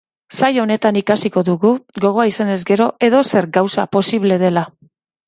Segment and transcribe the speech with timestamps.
[0.37, 1.71] Saio honetan ikasiko dugu,
[2.05, 4.65] gogoa izanez gero edozer gauza posible dela.